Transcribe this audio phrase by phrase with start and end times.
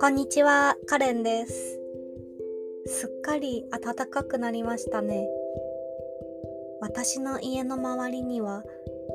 [0.00, 1.80] こんにちは、カレンです。
[2.86, 5.28] すっかり暖かくなりましたね。
[6.80, 8.62] 私の家の周りには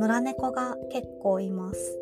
[0.00, 1.98] 野良猫が結構います。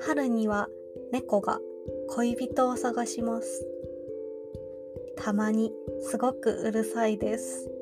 [0.00, 0.70] 春には
[1.12, 1.60] 猫が
[2.08, 3.66] 恋人を探します。
[5.16, 7.75] たまにすごくうるさいです。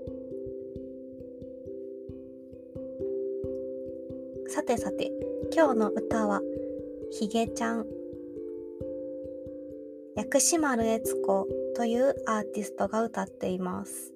[4.55, 5.11] さてさて、
[5.53, 6.41] 今日の歌は
[7.11, 7.87] ひげちゃん
[10.15, 14.13] 薬師丸悦子というアーティストが歌っています。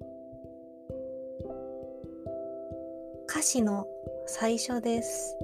[3.29, 3.85] 歌詞の
[4.27, 5.35] 最初です。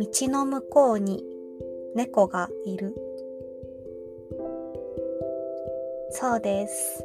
[0.00, 1.22] 道の向こうに
[1.94, 2.92] 猫がいる。
[6.10, 7.04] そうです。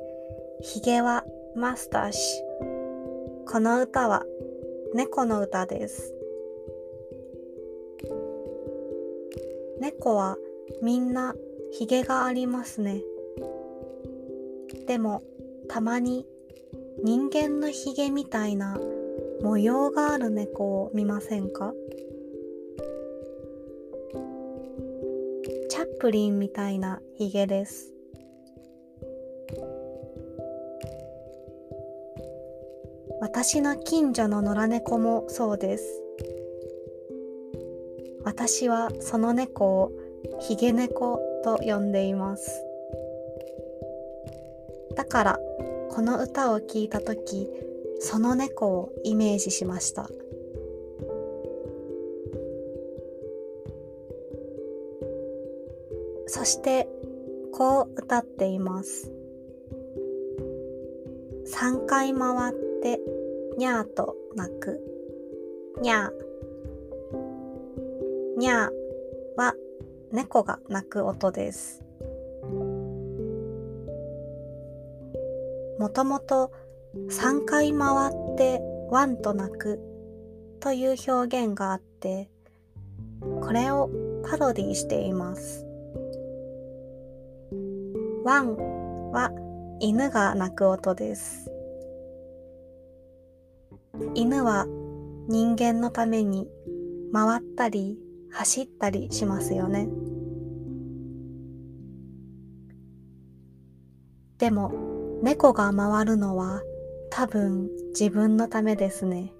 [0.61, 1.23] ひげは
[1.53, 2.43] マスターシ
[3.45, 4.25] この歌は
[4.93, 6.13] 猫の歌です
[9.79, 10.37] 猫は
[10.81, 11.35] みんな
[11.71, 13.01] ヒゲがありますね。
[14.85, 15.23] でも
[15.67, 16.27] たまに
[17.03, 18.79] 人間のヒゲみたいな
[19.41, 21.73] 模様がある猫を見ませんか？
[25.69, 27.91] チャップリンみたいなヒゲです。
[33.19, 36.01] 私の近所の野良猫もそうです。
[38.23, 39.91] 私はその猫を
[40.39, 42.63] ヒゲ猫と呼んでいます。
[44.95, 45.39] だから
[45.89, 47.49] この歌を聴いた時
[47.99, 50.09] その猫をイメージしました。
[56.27, 56.87] そして
[57.51, 59.11] こう歌っています。
[61.47, 62.72] 3回回って
[63.57, 64.81] にゃーと鳴く
[65.81, 66.11] にゃー
[68.37, 68.71] にゃー
[69.37, 69.55] は
[70.11, 71.81] 猫が鳴く音です。
[75.79, 76.51] もともと
[77.09, 79.79] 3回回ってワンと鳴く
[80.59, 82.29] という表現があって
[83.41, 83.89] これを
[84.29, 85.65] パロディしています。
[88.25, 89.31] ワンは
[89.79, 91.49] 犬が鳴く音です。
[94.15, 94.65] 犬は
[95.27, 96.47] 人間のために
[97.13, 97.99] 回ったり
[98.31, 99.87] 走ったりしますよね。
[104.39, 104.73] でも
[105.21, 106.63] 猫が回るのは
[107.11, 109.31] 多分自分のためですね。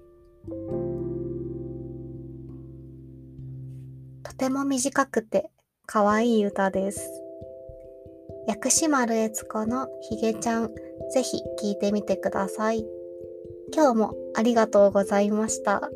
[4.22, 5.50] とても短くて
[5.84, 7.10] 可愛い歌です。
[8.46, 10.70] 薬師丸悦子のひげちゃん、
[11.12, 12.86] ぜひ聴いてみてください。
[13.74, 15.90] 今日もありがとうございました。